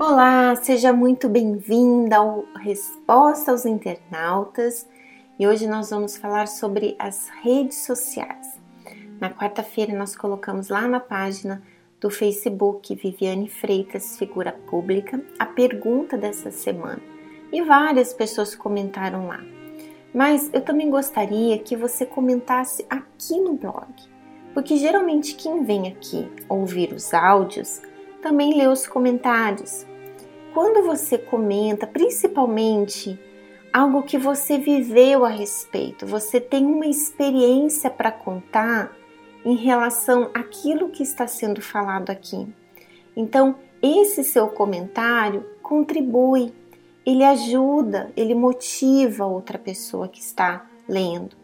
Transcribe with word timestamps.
Olá, 0.00 0.56
seja 0.56 0.92
muito 0.92 1.28
bem-vinda 1.28 2.16
ao 2.16 2.44
Resposta 2.56 3.52
aos 3.52 3.64
Internautas 3.64 4.88
e 5.38 5.46
hoje 5.46 5.68
nós 5.68 5.90
vamos 5.90 6.16
falar 6.16 6.48
sobre 6.48 6.96
as 6.98 7.28
redes 7.42 7.84
sociais. 7.84 8.58
Na 9.20 9.30
quarta-feira 9.30 9.96
nós 9.96 10.16
colocamos 10.16 10.68
lá 10.68 10.88
na 10.88 10.98
página 10.98 11.62
do 12.00 12.10
Facebook 12.10 12.96
Viviane 12.96 13.48
Freitas, 13.48 14.18
figura 14.18 14.52
pública, 14.68 15.24
a 15.38 15.46
pergunta 15.46 16.18
dessa 16.18 16.50
semana 16.50 17.00
e 17.52 17.62
várias 17.62 18.12
pessoas 18.12 18.56
comentaram 18.56 19.28
lá. 19.28 19.57
Mas 20.14 20.50
eu 20.52 20.60
também 20.60 20.90
gostaria 20.90 21.58
que 21.58 21.76
você 21.76 22.06
comentasse 22.06 22.84
aqui 22.88 23.38
no 23.40 23.54
blog, 23.54 23.92
porque 24.54 24.76
geralmente 24.76 25.34
quem 25.34 25.64
vem 25.64 25.88
aqui 25.88 26.30
ouvir 26.48 26.92
os 26.92 27.12
áudios 27.12 27.82
também 28.22 28.56
lê 28.56 28.66
os 28.66 28.86
comentários. 28.86 29.86
Quando 30.54 30.84
você 30.84 31.18
comenta, 31.18 31.86
principalmente 31.86 33.18
algo 33.72 34.02
que 34.02 34.18
você 34.18 34.58
viveu 34.58 35.24
a 35.24 35.28
respeito, 35.28 36.06
você 36.06 36.40
tem 36.40 36.66
uma 36.66 36.86
experiência 36.86 37.90
para 37.90 38.10
contar 38.10 38.96
em 39.44 39.54
relação 39.54 40.30
àquilo 40.34 40.88
que 40.88 41.02
está 41.02 41.26
sendo 41.26 41.60
falado 41.62 42.10
aqui. 42.10 42.46
Então, 43.16 43.56
esse 43.80 44.24
seu 44.24 44.48
comentário 44.48 45.44
contribui, 45.62 46.52
ele 47.08 47.24
ajuda, 47.24 48.12
ele 48.14 48.34
motiva 48.34 49.24
outra 49.24 49.58
pessoa 49.58 50.06
que 50.08 50.20
está 50.20 50.66
lendo. 50.86 51.34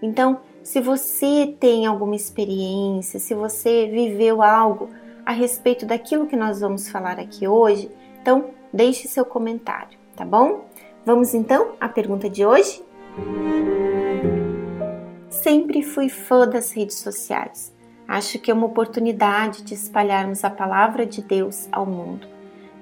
Então, 0.00 0.40
se 0.62 0.80
você 0.80 1.54
tem 1.60 1.84
alguma 1.84 2.16
experiência, 2.16 3.20
se 3.20 3.34
você 3.34 3.86
viveu 3.86 4.42
algo 4.42 4.88
a 5.26 5.32
respeito 5.32 5.84
daquilo 5.84 6.26
que 6.26 6.36
nós 6.36 6.60
vamos 6.60 6.88
falar 6.88 7.20
aqui 7.20 7.46
hoje, 7.46 7.90
então 8.22 8.46
deixe 8.72 9.08
seu 9.08 9.22
comentário, 9.26 9.98
tá 10.16 10.24
bom? 10.24 10.64
Vamos 11.04 11.34
então 11.34 11.72
à 11.78 11.86
pergunta 11.86 12.30
de 12.30 12.46
hoje? 12.46 12.82
Sempre 15.28 15.82
fui 15.82 16.08
fã 16.08 16.48
das 16.48 16.72
redes 16.72 16.96
sociais. 16.96 17.74
Acho 18.08 18.38
que 18.38 18.50
é 18.50 18.54
uma 18.54 18.66
oportunidade 18.66 19.64
de 19.64 19.74
espalharmos 19.74 20.44
a 20.44 20.50
palavra 20.50 21.04
de 21.04 21.20
Deus 21.20 21.68
ao 21.70 21.84
mundo. 21.84 22.26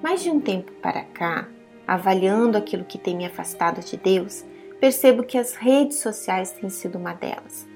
Mas 0.01 0.23
de 0.23 0.29
um 0.29 0.39
tempo 0.39 0.71
para 0.81 1.03
cá, 1.03 1.45
avaliando 1.93 2.57
aquilo 2.57 2.85
que 2.85 2.97
tem 2.97 3.17
me 3.17 3.25
afastado 3.25 3.81
de 3.81 3.97
Deus, 3.97 4.45
percebo 4.79 5.23
que 5.23 5.37
as 5.37 5.55
redes 5.55 5.99
sociais 5.99 6.51
têm 6.51 6.69
sido 6.69 6.97
uma 6.97 7.13
delas. 7.13 7.67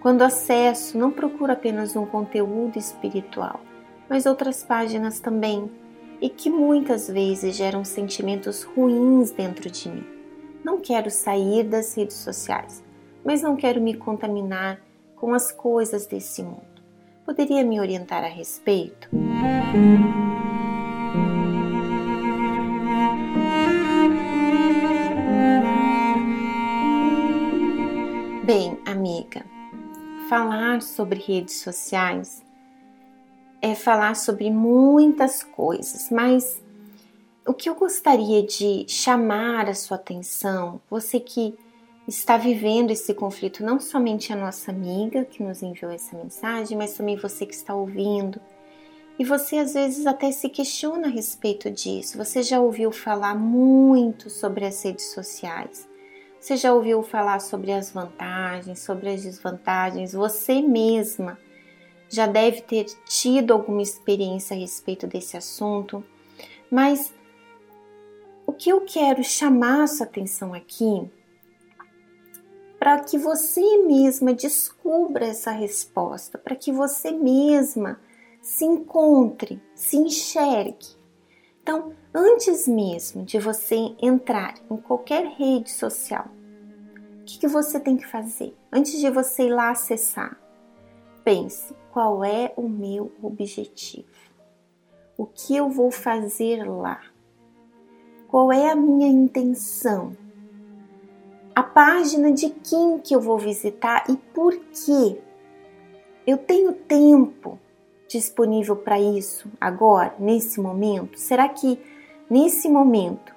Quando 0.00 0.22
acesso, 0.22 0.98
não 0.98 1.10
procuro 1.10 1.52
apenas 1.52 1.96
um 1.96 2.04
conteúdo 2.04 2.78
espiritual, 2.78 3.60
mas 4.08 4.26
outras 4.26 4.62
páginas 4.62 5.18
também, 5.18 5.70
e 6.20 6.28
que 6.28 6.50
muitas 6.50 7.08
vezes 7.08 7.56
geram 7.56 7.84
sentimentos 7.84 8.62
ruins 8.62 9.30
dentro 9.30 9.70
de 9.70 9.88
mim. 9.88 10.04
Não 10.62 10.80
quero 10.80 11.10
sair 11.10 11.64
das 11.64 11.96
redes 11.96 12.16
sociais, 12.16 12.84
mas 13.24 13.40
não 13.40 13.56
quero 13.56 13.80
me 13.80 13.94
contaminar 13.94 14.78
com 15.16 15.32
as 15.32 15.50
coisas 15.50 16.06
desse 16.06 16.42
mundo. 16.42 16.74
Poderia 17.24 17.64
me 17.64 17.80
orientar 17.80 18.22
a 18.22 18.28
respeito? 18.28 19.08
Bem, 28.44 28.78
amiga, 28.84 29.42
falar 30.28 30.82
sobre 30.82 31.18
redes 31.18 31.62
sociais 31.62 32.44
é 33.62 33.74
falar 33.74 34.14
sobre 34.16 34.50
muitas 34.50 35.42
coisas, 35.42 36.10
mas 36.10 36.62
o 37.46 37.54
que 37.54 37.70
eu 37.70 37.74
gostaria 37.74 38.42
de 38.42 38.84
chamar 38.86 39.70
a 39.70 39.74
sua 39.74 39.96
atenção, 39.96 40.78
você 40.90 41.18
que 41.18 41.54
está 42.06 42.36
vivendo 42.36 42.90
esse 42.90 43.14
conflito, 43.14 43.64
não 43.64 43.80
somente 43.80 44.30
a 44.30 44.36
nossa 44.36 44.70
amiga 44.70 45.24
que 45.24 45.42
nos 45.42 45.62
enviou 45.62 45.90
essa 45.90 46.14
mensagem, 46.14 46.76
mas 46.76 46.92
também 46.92 47.16
você 47.16 47.46
que 47.46 47.54
está 47.54 47.74
ouvindo. 47.74 48.38
E 49.18 49.24
você 49.24 49.56
às 49.56 49.72
vezes 49.72 50.06
até 50.06 50.30
se 50.30 50.50
questiona 50.50 51.06
a 51.06 51.10
respeito 51.10 51.70
disso. 51.70 52.18
Você 52.18 52.42
já 52.42 52.60
ouviu 52.60 52.92
falar 52.92 53.34
muito 53.34 54.28
sobre 54.28 54.66
as 54.66 54.84
redes 54.84 55.14
sociais. 55.14 55.93
Você 56.44 56.58
já 56.58 56.74
ouviu 56.74 57.02
falar 57.02 57.40
sobre 57.40 57.72
as 57.72 57.90
vantagens, 57.90 58.80
sobre 58.80 59.08
as 59.08 59.22
desvantagens. 59.22 60.12
Você 60.12 60.60
mesma 60.60 61.38
já 62.06 62.26
deve 62.26 62.60
ter 62.60 62.84
tido 63.06 63.54
alguma 63.54 63.80
experiência 63.80 64.54
a 64.54 64.60
respeito 64.60 65.06
desse 65.06 65.38
assunto. 65.38 66.04
Mas 66.70 67.14
o 68.46 68.52
que 68.52 68.68
eu 68.68 68.82
quero 68.82 69.24
chamar 69.24 69.84
a 69.84 69.86
sua 69.86 70.04
atenção 70.04 70.52
aqui 70.52 71.10
para 72.78 73.00
que 73.00 73.16
você 73.16 73.78
mesma 73.78 74.34
descubra 74.34 75.24
essa 75.24 75.50
resposta, 75.50 76.36
para 76.36 76.54
que 76.54 76.70
você 76.70 77.10
mesma 77.10 77.98
se 78.42 78.66
encontre, 78.66 79.62
se 79.74 79.96
enxergue. 79.96 80.88
Então, 81.62 81.94
antes 82.14 82.68
mesmo 82.68 83.24
de 83.24 83.38
você 83.38 83.76
entrar 84.00 84.54
em 84.70 84.76
qualquer 84.76 85.26
rede 85.26 85.70
social, 85.70 86.26
o 87.20 87.24
que, 87.24 87.38
que 87.38 87.48
você 87.48 87.80
tem 87.80 87.96
que 87.96 88.06
fazer? 88.06 88.54
Antes 88.72 89.00
de 89.00 89.10
você 89.10 89.44
ir 89.44 89.50
lá 89.50 89.70
acessar, 89.70 90.38
pense 91.24 91.74
qual 91.92 92.24
é 92.24 92.52
o 92.56 92.68
meu 92.68 93.12
objetivo, 93.22 94.08
o 95.16 95.26
que 95.26 95.56
eu 95.56 95.68
vou 95.68 95.90
fazer 95.90 96.64
lá, 96.64 97.00
qual 98.28 98.52
é 98.52 98.70
a 98.70 98.76
minha 98.76 99.08
intenção 99.08 100.16
a 101.54 101.62
página 101.62 102.32
de 102.32 102.50
quem 102.50 102.98
que 102.98 103.14
eu 103.14 103.20
vou 103.20 103.38
visitar 103.38 104.04
e 104.08 104.16
por 104.16 104.56
quê. 104.56 105.20
Eu 106.26 106.36
tenho 106.36 106.72
tempo 106.72 107.58
disponível 108.08 108.74
para 108.74 108.98
isso 108.98 109.48
agora, 109.60 110.14
nesse 110.18 110.60
momento? 110.60 111.18
Será 111.18 111.48
que 111.48 111.78
nesse 112.28 112.68
momento 112.68 113.34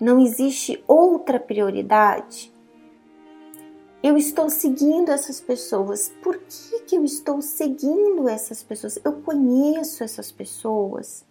não 0.00 0.20
existe 0.20 0.82
outra 0.86 1.38
prioridade? 1.38 2.52
Eu 4.02 4.16
estou 4.16 4.50
seguindo 4.50 5.10
essas 5.10 5.40
pessoas. 5.40 6.12
Por 6.22 6.38
que, 6.38 6.80
que 6.80 6.96
eu 6.96 7.04
estou 7.04 7.40
seguindo 7.40 8.28
essas 8.28 8.62
pessoas? 8.62 8.98
Eu 9.04 9.22
conheço 9.22 10.02
essas 10.02 10.32
pessoas. 10.32 11.24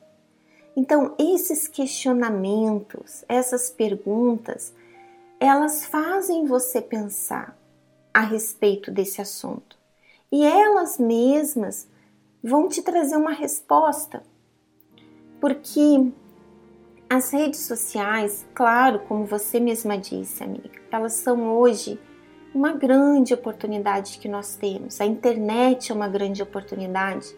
Então, 0.73 1.13
esses 1.19 1.67
questionamentos, 1.67 3.25
essas 3.27 3.69
perguntas, 3.69 4.73
elas 5.37 5.83
fazem 5.85 6.45
você 6.45 6.81
pensar 6.81 7.57
a 8.13 8.21
respeito 8.21 8.89
desse 8.89 9.21
assunto 9.21 9.77
e 10.31 10.45
elas 10.45 10.97
mesmas 10.97 11.89
vão 12.41 12.69
te 12.69 12.81
trazer 12.81 13.17
uma 13.17 13.33
resposta. 13.33 14.23
Porque 15.41 16.11
as 17.13 17.31
redes 17.31 17.61
sociais, 17.61 18.45
claro, 18.53 18.99
como 19.07 19.25
você 19.25 19.59
mesma 19.59 19.97
disse, 19.97 20.43
amiga, 20.43 20.79
elas 20.91 21.13
são 21.13 21.57
hoje 21.57 21.99
uma 22.53 22.73
grande 22.73 23.33
oportunidade 23.33 24.17
que 24.17 24.27
nós 24.27 24.55
temos. 24.55 24.99
A 24.99 25.05
internet 25.05 25.91
é 25.91 25.95
uma 25.95 26.07
grande 26.07 26.41
oportunidade 26.41 27.35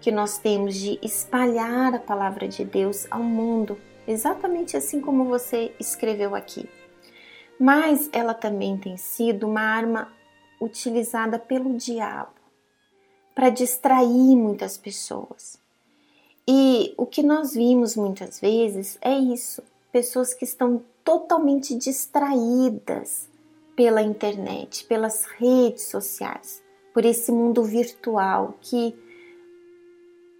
que 0.00 0.10
nós 0.10 0.38
temos 0.38 0.74
de 0.74 0.98
espalhar 1.02 1.94
a 1.94 1.98
palavra 1.98 2.48
de 2.48 2.64
Deus 2.64 3.06
ao 3.10 3.22
mundo, 3.22 3.78
exatamente 4.08 4.76
assim 4.76 5.00
como 5.00 5.24
você 5.24 5.74
escreveu 5.78 6.34
aqui 6.34 6.68
mas 7.60 8.08
ela 8.10 8.32
também 8.32 8.78
tem 8.78 8.96
sido 8.96 9.46
uma 9.46 9.60
arma 9.60 10.10
utilizada 10.58 11.38
pelo 11.38 11.76
diabo 11.76 12.32
para 13.34 13.50
distrair 13.50 14.34
muitas 14.34 14.78
pessoas. 14.78 15.59
E 16.48 16.94
o 16.96 17.06
que 17.06 17.22
nós 17.22 17.54
vimos 17.54 17.96
muitas 17.96 18.40
vezes 18.40 18.98
é 19.00 19.16
isso: 19.16 19.62
pessoas 19.92 20.34
que 20.34 20.44
estão 20.44 20.82
totalmente 21.04 21.74
distraídas 21.74 23.28
pela 23.76 24.02
internet, 24.02 24.84
pelas 24.84 25.24
redes 25.24 25.84
sociais, 25.84 26.62
por 26.92 27.04
esse 27.04 27.32
mundo 27.32 27.62
virtual 27.64 28.54
que 28.60 28.94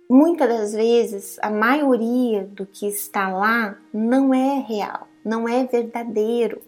muitas 0.08 0.48
das 0.48 0.72
vezes 0.72 1.38
a 1.40 1.48
maioria 1.48 2.44
do 2.44 2.66
que 2.66 2.86
está 2.86 3.28
lá 3.28 3.78
não 3.92 4.34
é 4.34 4.58
real, 4.58 5.06
não 5.24 5.48
é 5.48 5.64
verdadeiro. 5.64 6.60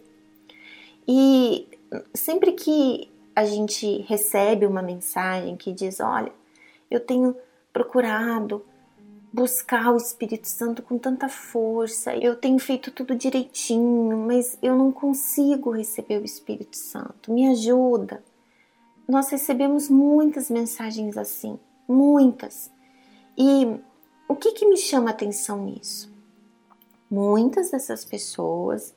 E 1.07 1.67
sempre 2.13 2.53
que 2.53 3.09
a 3.35 3.45
gente 3.45 4.01
recebe 4.07 4.65
uma 4.65 4.81
mensagem 4.81 5.57
que 5.57 5.73
diz: 5.73 5.99
Olha, 5.99 6.31
eu 6.89 6.99
tenho 6.99 7.35
procurado 7.71 8.63
buscar 9.33 9.91
o 9.91 9.97
Espírito 9.97 10.47
Santo 10.47 10.83
com 10.83 10.99
tanta 10.99 11.27
força. 11.27 12.15
Eu 12.15 12.35
tenho 12.35 12.59
feito 12.59 12.91
tudo 12.91 13.15
direitinho, 13.15 14.15
mas 14.15 14.59
eu 14.61 14.77
não 14.77 14.91
consigo 14.91 15.71
receber 15.71 16.21
o 16.21 16.25
Espírito 16.25 16.77
Santo. 16.77 17.33
Me 17.33 17.47
ajuda. 17.47 18.23
Nós 19.07 19.29
recebemos 19.29 19.89
muitas 19.89 20.51
mensagens 20.51 21.17
assim, 21.17 21.59
muitas. 21.87 22.71
E 23.35 23.65
o 24.29 24.35
que, 24.35 24.51
que 24.51 24.67
me 24.67 24.77
chama 24.77 25.09
a 25.09 25.13
atenção 25.13 25.65
nisso? 25.65 26.13
Muitas 27.09 27.71
dessas 27.71 28.05
pessoas, 28.05 28.95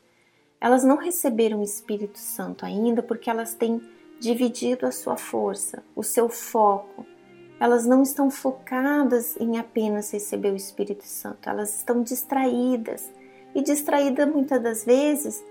elas 0.61 0.85
não 0.85 0.97
receberam 0.97 1.61
o 1.61 1.65
Espírito 1.65 2.19
Santo 2.19 2.67
ainda 2.67 3.03
porque 3.03 3.31
elas 3.31 3.55
têm 3.55 3.81
dividido 4.21 4.87
a 4.87 4.93
sua 4.93 5.17
força, 5.17 5.82
o 5.94 6.03
seu 6.03 6.29
foco. 6.29 7.06
Elas 7.58 7.87
não 7.87 8.03
estão 8.03 8.31
focadas 8.31 9.37
em 9.41 9.58
apenas 9.58 10.11
receber 10.11 10.53
o 10.53 10.56
Espírito 10.56 11.05
Santo, 11.05 11.49
elas 11.49 11.76
estão 11.76 12.03
distraídas. 12.03 13.11
E 13.55 13.62
distraídas 13.62 14.29
muitas 14.29 14.62
das 14.62 14.85
vezes 14.85 15.43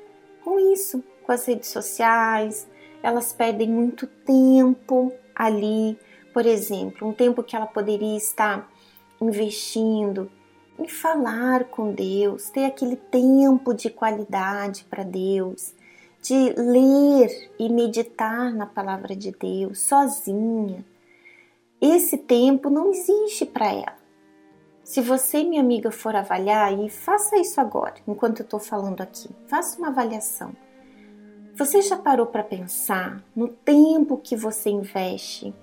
com 0.44 0.60
isso, 0.72 1.04
com 1.24 1.32
as 1.32 1.44
redes 1.46 1.70
sociais, 1.70 2.68
elas 3.02 3.34
perdem 3.34 3.68
muito 3.68 4.06
tempo 4.06 5.12
ali, 5.36 5.98
por 6.32 6.46
exemplo, 6.46 7.08
um 7.08 7.14
tempo 7.14 7.42
que 7.42 7.56
ela 7.56 7.66
poderia 7.66 8.16
estar 8.16 8.70
investindo 9.20 10.30
em 10.78 10.88
falar 10.88 11.66
com 11.66 11.92
Deus, 11.92 12.50
ter 12.50 12.66
aquele 12.66 12.96
tempo 12.96 13.74
de 13.74 13.90
qualidade 13.90 14.86
para 14.90 15.04
Deus, 15.04 15.74
de 16.22 16.54
ler 16.58 17.52
e 17.58 17.70
meditar 17.70 18.54
na 18.54 18.66
palavra 18.66 19.16
de 19.16 19.32
Deus 19.32 19.80
sozinha. 19.80 20.86
Esse 21.88 22.18
tempo 22.18 22.68
não 22.68 22.90
existe 22.90 23.46
para 23.46 23.72
ela. 23.72 23.96
Se 24.84 25.02
você, 25.02 25.44
minha 25.44 25.62
amiga, 25.62 25.92
for 25.92 26.16
avaliar, 26.16 26.74
e 26.74 26.90
faça 26.90 27.38
isso 27.38 27.62
agora, 27.62 27.94
enquanto 28.08 28.40
eu 28.40 28.44
estou 28.44 28.60
falando 28.60 29.02
aqui, 29.02 29.30
faça 29.46 29.78
uma 29.78 29.90
avaliação. 29.90 30.52
Você 31.54 31.84
já 31.84 31.96
parou 31.96 32.26
para 32.26 32.44
pensar 32.44 33.24
no 33.36 33.48
tempo 33.48 34.18
que 34.18 34.36
você 34.36 34.72
investe 34.72 35.54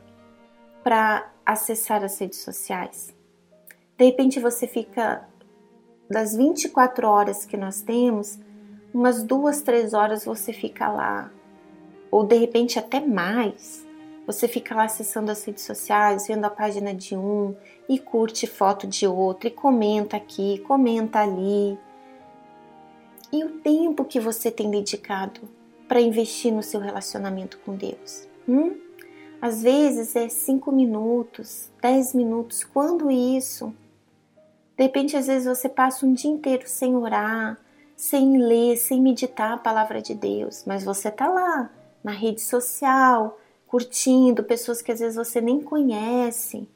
para 0.84 1.28
acessar 1.44 2.04
as 2.04 2.16
redes 2.20 2.38
sociais? 2.38 3.12
De 3.98 4.04
repente 4.04 4.38
você 4.38 4.68
fica 4.68 5.28
das 6.08 6.36
24 6.36 7.04
horas 7.04 7.44
que 7.44 7.56
nós 7.56 7.82
temos, 7.82 8.38
umas 8.94 9.24
duas, 9.24 9.60
três 9.60 9.92
horas 9.92 10.24
você 10.24 10.52
fica 10.52 10.88
lá, 10.88 11.32
ou 12.12 12.24
de 12.24 12.36
repente 12.36 12.78
até 12.78 13.00
mais. 13.00 13.84
Você 14.26 14.46
fica 14.46 14.74
lá 14.74 14.84
acessando 14.84 15.30
as 15.30 15.44
redes 15.44 15.64
sociais, 15.64 16.28
vendo 16.28 16.44
a 16.44 16.50
página 16.50 16.94
de 16.94 17.16
um 17.16 17.56
e 17.88 17.98
curte 17.98 18.46
foto 18.46 18.86
de 18.86 19.06
outro, 19.06 19.48
e 19.48 19.50
comenta 19.50 20.16
aqui, 20.16 20.58
comenta 20.60 21.18
ali. 21.18 21.78
E 23.32 23.44
o 23.44 23.60
tempo 23.60 24.04
que 24.04 24.20
você 24.20 24.50
tem 24.50 24.70
dedicado 24.70 25.40
para 25.88 26.00
investir 26.00 26.52
no 26.52 26.62
seu 26.62 26.80
relacionamento 26.80 27.58
com 27.64 27.74
Deus? 27.74 28.28
Hum? 28.48 28.76
Às 29.40 29.62
vezes 29.62 30.14
é 30.14 30.28
cinco 30.28 30.70
minutos, 30.70 31.68
dez 31.80 32.14
minutos, 32.14 32.62
quando 32.62 33.10
isso? 33.10 33.74
De 34.76 34.84
repente, 34.84 35.16
às 35.16 35.26
vezes 35.26 35.48
você 35.48 35.68
passa 35.68 36.06
um 36.06 36.14
dia 36.14 36.30
inteiro 36.30 36.62
sem 36.66 36.94
orar, 36.96 37.58
sem 37.96 38.38
ler, 38.38 38.76
sem 38.76 39.00
meditar 39.00 39.52
a 39.52 39.58
palavra 39.58 40.00
de 40.00 40.14
Deus, 40.14 40.64
mas 40.64 40.84
você 40.84 41.10
tá 41.10 41.28
lá 41.28 41.70
na 42.02 42.12
rede 42.12 42.40
social, 42.40 43.38
curtindo 43.72 44.44
pessoas 44.44 44.82
que 44.82 44.92
às 44.92 45.00
vezes 45.00 45.16
você 45.16 45.40
nem 45.40 45.58
conhece. 45.58 46.68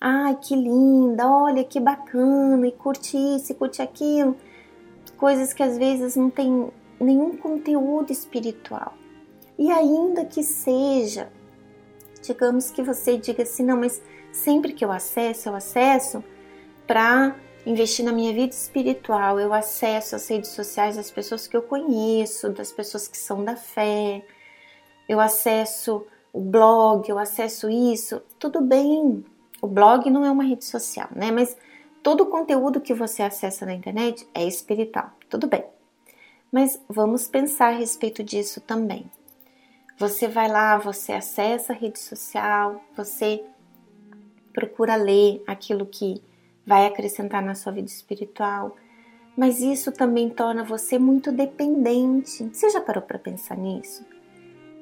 Ai, 0.00 0.34
que 0.36 0.56
linda, 0.56 1.30
olha 1.30 1.62
que 1.62 1.78
bacana, 1.78 2.66
e 2.66 2.72
curte 2.72 3.18
isso, 3.18 3.54
curte 3.54 3.82
aquilo. 3.82 4.34
Coisas 5.18 5.52
que 5.52 5.62
às 5.62 5.76
vezes 5.76 6.16
não 6.16 6.30
tem 6.30 6.72
nenhum 6.98 7.36
conteúdo 7.36 8.10
espiritual. 8.10 8.94
E 9.58 9.70
ainda 9.70 10.24
que 10.24 10.42
seja, 10.42 11.30
digamos 12.22 12.70
que 12.70 12.82
você 12.82 13.18
diga 13.18 13.42
assim, 13.42 13.62
não, 13.62 13.76
mas 13.76 14.00
sempre 14.32 14.72
que 14.72 14.82
eu 14.82 14.90
acesso, 14.90 15.50
eu 15.50 15.54
acesso 15.54 16.24
para 16.86 17.36
investir 17.66 18.06
na 18.06 18.12
minha 18.12 18.32
vida 18.32 18.54
espiritual. 18.54 19.38
Eu 19.38 19.52
acesso 19.52 20.16
as 20.16 20.26
redes 20.26 20.48
sociais 20.48 20.96
das 20.96 21.10
pessoas 21.10 21.46
que 21.46 21.54
eu 21.54 21.60
conheço, 21.60 22.48
das 22.48 22.72
pessoas 22.72 23.06
que 23.06 23.18
são 23.18 23.44
da 23.44 23.54
fé. 23.54 24.24
Eu 25.10 25.18
acesso 25.18 26.06
o 26.32 26.40
blog, 26.40 27.08
eu 27.08 27.18
acesso 27.18 27.68
isso. 27.68 28.22
Tudo 28.38 28.60
bem. 28.60 29.24
O 29.60 29.66
blog 29.66 30.08
não 30.08 30.24
é 30.24 30.30
uma 30.30 30.44
rede 30.44 30.64
social, 30.64 31.08
né? 31.10 31.32
Mas 31.32 31.56
todo 32.00 32.20
o 32.20 32.26
conteúdo 32.26 32.80
que 32.80 32.94
você 32.94 33.20
acessa 33.24 33.66
na 33.66 33.74
internet 33.74 34.24
é 34.32 34.46
espiritual. 34.46 35.10
Tudo 35.28 35.48
bem. 35.48 35.64
Mas 36.52 36.80
vamos 36.88 37.26
pensar 37.26 37.74
a 37.74 37.76
respeito 37.76 38.22
disso 38.22 38.60
também. 38.60 39.04
Você 39.98 40.28
vai 40.28 40.46
lá, 40.46 40.78
você 40.78 41.12
acessa 41.12 41.72
a 41.72 41.76
rede 41.76 41.98
social, 41.98 42.80
você 42.96 43.42
procura 44.52 44.94
ler 44.94 45.42
aquilo 45.44 45.84
que 45.84 46.22
vai 46.64 46.86
acrescentar 46.86 47.42
na 47.42 47.56
sua 47.56 47.72
vida 47.72 47.88
espiritual, 47.88 48.76
mas 49.36 49.60
isso 49.60 49.90
também 49.90 50.30
torna 50.30 50.62
você 50.62 51.00
muito 51.00 51.32
dependente. 51.32 52.48
Você 52.54 52.70
já 52.70 52.80
parou 52.80 53.02
para 53.02 53.18
pensar 53.18 53.56
nisso? 53.56 54.08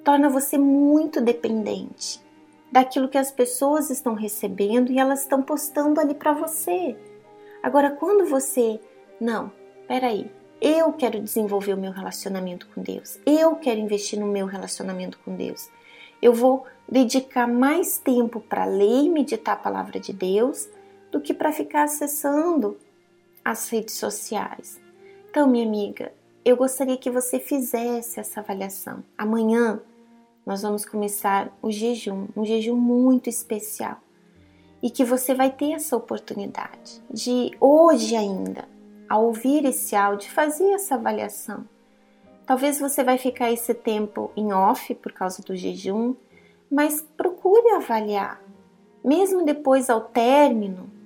Torna 0.08 0.30
você 0.30 0.56
muito 0.56 1.20
dependente 1.20 2.18
daquilo 2.72 3.10
que 3.10 3.18
as 3.18 3.30
pessoas 3.30 3.90
estão 3.90 4.14
recebendo 4.14 4.90
e 4.90 4.98
elas 4.98 5.20
estão 5.20 5.42
postando 5.42 6.00
ali 6.00 6.14
para 6.14 6.32
você. 6.32 6.96
Agora, 7.62 7.90
quando 7.90 8.24
você, 8.24 8.80
não, 9.20 9.52
peraí, 9.86 10.32
eu 10.62 10.94
quero 10.94 11.20
desenvolver 11.20 11.74
o 11.74 11.76
meu 11.76 11.92
relacionamento 11.92 12.66
com 12.74 12.80
Deus, 12.80 13.20
eu 13.26 13.56
quero 13.56 13.80
investir 13.80 14.18
no 14.18 14.26
meu 14.26 14.46
relacionamento 14.46 15.18
com 15.22 15.36
Deus, 15.36 15.68
eu 16.22 16.32
vou 16.32 16.64
dedicar 16.90 17.46
mais 17.46 17.98
tempo 17.98 18.40
para 18.40 18.64
ler 18.64 19.02
e 19.02 19.10
meditar 19.10 19.56
a 19.56 19.60
palavra 19.60 20.00
de 20.00 20.14
Deus 20.14 20.70
do 21.12 21.20
que 21.20 21.34
para 21.34 21.52
ficar 21.52 21.82
acessando 21.82 22.78
as 23.44 23.68
redes 23.68 23.96
sociais. 23.96 24.80
Então, 25.28 25.46
minha 25.46 25.66
amiga, 25.66 26.14
eu 26.46 26.56
gostaria 26.56 26.96
que 26.96 27.10
você 27.10 27.38
fizesse 27.38 28.18
essa 28.18 28.40
avaliação. 28.40 29.04
Amanhã 29.18 29.82
nós 30.48 30.62
vamos 30.62 30.84
começar 30.84 31.56
o 31.62 31.70
jejum, 31.70 32.26
um 32.36 32.44
jejum 32.44 32.74
muito 32.74 33.28
especial. 33.28 33.98
E 34.82 34.90
que 34.90 35.04
você 35.04 35.34
vai 35.34 35.50
ter 35.50 35.72
essa 35.72 35.96
oportunidade 35.96 37.00
de 37.08 37.52
hoje 37.60 38.16
ainda, 38.16 38.68
ao 39.08 39.26
ouvir 39.26 39.64
esse 39.64 39.94
áudio, 39.94 40.30
fazer 40.30 40.72
essa 40.72 40.96
avaliação. 40.96 41.64
Talvez 42.46 42.80
você 42.80 43.04
vai 43.04 43.18
ficar 43.18 43.52
esse 43.52 43.74
tempo 43.74 44.32
em 44.36 44.52
off 44.52 44.94
por 44.96 45.12
causa 45.12 45.42
do 45.42 45.54
jejum, 45.54 46.14
mas 46.70 47.00
procure 47.16 47.74
avaliar. 47.74 48.42
Mesmo 49.04 49.44
depois 49.44 49.90
ao 49.90 50.00
término, 50.00 50.98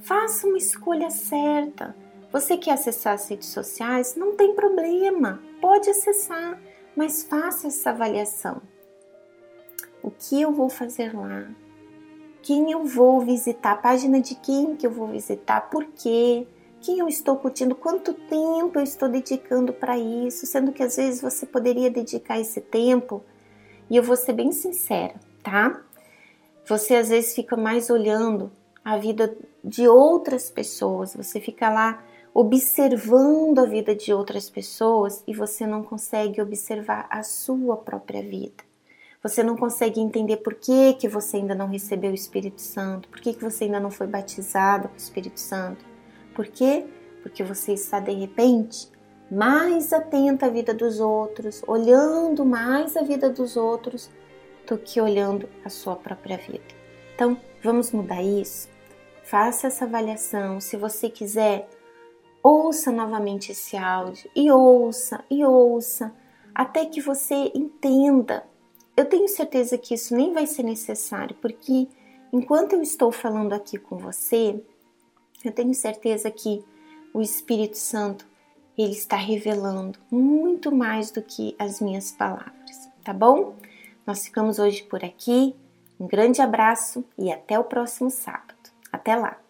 Faça 0.00 0.46
uma 0.46 0.56
escolha 0.56 1.10
certa. 1.10 1.94
Você 2.32 2.56
quer 2.56 2.72
acessar 2.72 3.14
as 3.14 3.28
redes 3.28 3.48
sociais? 3.48 4.16
Não 4.16 4.34
tem 4.34 4.54
problema, 4.54 5.42
pode 5.60 5.90
acessar, 5.90 6.58
mas 6.96 7.22
faça 7.22 7.68
essa 7.68 7.90
avaliação. 7.90 8.60
O 10.02 10.10
que 10.10 10.40
eu 10.40 10.52
vou 10.52 10.68
fazer 10.68 11.14
lá? 11.14 11.48
Quem 12.42 12.70
eu 12.70 12.84
vou 12.84 13.20
visitar? 13.20 13.72
A 13.72 13.76
página 13.76 14.20
de 14.20 14.34
quem 14.34 14.74
que 14.74 14.86
eu 14.86 14.90
vou 14.90 15.08
visitar? 15.08 15.68
Por 15.70 15.84
quê? 15.86 16.46
Quem 16.80 16.98
eu 16.98 17.08
estou 17.08 17.36
curtindo? 17.36 17.74
Quanto 17.74 18.14
tempo 18.14 18.78
eu 18.78 18.82
estou 18.82 19.08
dedicando 19.08 19.72
para 19.72 19.98
isso? 19.98 20.46
Sendo 20.46 20.72
que 20.72 20.82
às 20.82 20.96
vezes 20.96 21.20
você 21.20 21.44
poderia 21.44 21.90
dedicar 21.90 22.40
esse 22.40 22.60
tempo, 22.60 23.22
e 23.90 23.96
eu 23.96 24.02
vou 24.02 24.16
ser 24.16 24.32
bem 24.32 24.52
sincera, 24.52 25.14
tá? 25.42 25.82
Você 26.66 26.94
às 26.94 27.08
vezes 27.08 27.34
fica 27.34 27.56
mais 27.56 27.90
olhando 27.90 28.50
a 28.84 28.96
vida 28.96 29.36
de 29.62 29.86
outras 29.86 30.48
pessoas, 30.48 31.14
você 31.14 31.40
fica 31.40 31.68
lá 31.68 32.02
observando 32.32 33.58
a 33.58 33.66
vida 33.66 33.94
de 33.94 34.12
outras 34.12 34.48
pessoas 34.48 35.22
e 35.26 35.34
você 35.34 35.66
não 35.66 35.82
consegue 35.82 36.40
observar 36.40 37.06
a 37.10 37.22
sua 37.22 37.76
própria 37.76 38.22
vida. 38.22 38.64
Você 39.22 39.42
não 39.42 39.56
consegue 39.56 40.00
entender 40.00 40.38
por 40.38 40.54
que, 40.54 40.94
que 40.94 41.08
você 41.08 41.36
ainda 41.36 41.54
não 41.54 41.66
recebeu 41.66 42.10
o 42.10 42.14
Espírito 42.14 42.60
Santo, 42.60 43.08
por 43.08 43.20
que, 43.20 43.34
que 43.34 43.44
você 43.44 43.64
ainda 43.64 43.78
não 43.78 43.90
foi 43.90 44.06
batizado 44.06 44.88
com 44.88 44.94
o 44.94 44.98
Espírito 44.98 45.38
Santo. 45.38 45.84
Por 46.34 46.46
quê? 46.46 46.86
Porque 47.22 47.42
você 47.42 47.74
está 47.74 48.00
de 48.00 48.12
repente 48.12 48.88
mais 49.30 49.92
atenta 49.92 50.46
à 50.46 50.48
vida 50.48 50.72
dos 50.72 51.00
outros, 51.00 51.62
olhando 51.66 52.44
mais 52.44 52.96
a 52.96 53.02
vida 53.02 53.28
dos 53.28 53.56
outros 53.56 54.10
do 54.66 54.78
que 54.78 55.00
olhando 55.00 55.48
a 55.64 55.68
sua 55.68 55.96
própria 55.96 56.38
vida. 56.38 56.64
Então, 57.14 57.36
vamos 57.62 57.92
mudar 57.92 58.22
isso? 58.22 58.68
Faça 59.22 59.66
essa 59.66 59.84
avaliação. 59.84 60.60
Se 60.60 60.76
você 60.76 61.10
quiser, 61.10 61.68
ouça 62.42 62.90
novamente 62.90 63.52
esse 63.52 63.76
áudio 63.76 64.30
e 64.34 64.50
ouça 64.50 65.24
e 65.30 65.44
ouça 65.44 66.14
até 66.54 66.84
que 66.86 67.00
você 67.00 67.50
entenda. 67.54 68.44
Eu 68.96 69.06
tenho 69.06 69.28
certeza 69.28 69.78
que 69.78 69.94
isso 69.94 70.14
nem 70.14 70.32
vai 70.32 70.46
ser 70.46 70.62
necessário, 70.62 71.36
porque 71.40 71.88
enquanto 72.32 72.74
eu 72.74 72.82
estou 72.82 73.10
falando 73.10 73.52
aqui 73.52 73.78
com 73.78 73.96
você, 73.96 74.60
Eu 75.42 75.52
tenho 75.52 75.74
certeza 75.74 76.30
que 76.30 76.62
o 77.14 77.20
Espírito 77.20 77.78
Santo 77.78 78.28
ele 78.76 78.92
está 78.92 79.16
revelando 79.16 79.98
muito 80.10 80.74
mais 80.74 81.10
do 81.10 81.22
que 81.22 81.54
as 81.58 81.80
minhas 81.80 82.12
palavras, 82.12 82.90
tá 83.04 83.12
bom? 83.12 83.54
Nós 84.06 84.24
ficamos 84.24 84.58
hoje 84.58 84.82
por 84.82 85.04
aqui. 85.04 85.54
Um 85.98 86.06
grande 86.06 86.40
abraço 86.40 87.04
e 87.18 87.30
até 87.30 87.58
o 87.58 87.64
próximo 87.64 88.10
sábado. 88.10 88.70
Até 88.92 89.16
lá! 89.16 89.49